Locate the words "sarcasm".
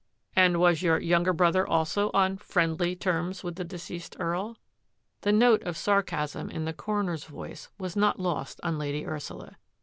5.77-6.49